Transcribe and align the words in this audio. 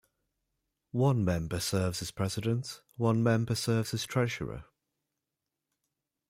One 0.97 1.23
member 1.23 1.59
serves 1.59 2.01
as 2.01 2.09
president, 2.09 2.81
one 2.97 3.21
member 3.21 3.53
serves 3.53 3.93
as 3.93 4.03
treasurer. 4.03 4.63